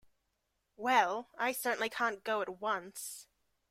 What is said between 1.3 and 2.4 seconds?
I certainly can't